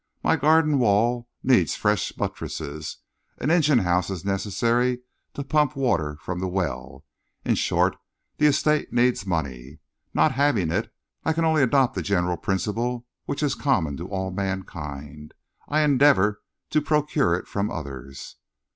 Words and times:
My 0.23 0.35
garden 0.35 0.79
wall 0.79 1.29
needs 1.43 1.75
fresh 1.75 2.11
buttresses, 2.11 2.97
an 3.37 3.51
engine 3.51 3.77
house 3.77 4.09
is 4.09 4.25
necessary 4.25 5.01
to 5.35 5.43
pump 5.43 5.75
water 5.75 6.17
from 6.21 6.39
the 6.39 6.47
well 6.47 7.05
in 7.45 7.53
short, 7.53 7.95
the 8.37 8.47
estate 8.47 8.91
needs 8.91 9.27
money. 9.27 9.77
Not 10.11 10.31
having 10.31 10.71
it, 10.71 10.91
I 11.23 11.33
can 11.33 11.45
only 11.45 11.61
adopt 11.61 11.93
the 11.93 12.01
general 12.01 12.37
principle 12.37 13.05
which 13.25 13.43
is 13.43 13.53
common 13.53 13.95
to 13.97 14.07
all 14.07 14.31
mankind. 14.31 15.35
I 15.69 15.81
endeavour 15.81 16.41
to 16.71 16.81
procure 16.81 17.35
it 17.35 17.47
from 17.47 17.69
others." 17.69 18.37